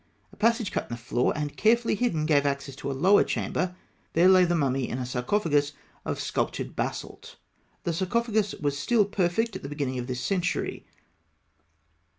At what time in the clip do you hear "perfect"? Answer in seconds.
9.05-9.55